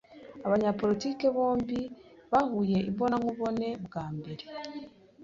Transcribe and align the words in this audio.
Abanyapolitike 0.45 1.25
bombi 1.35 1.79
bahuye 2.31 2.77
imbonankubone 2.89 3.67
bwa 3.85 4.05
mbere. 4.15 4.43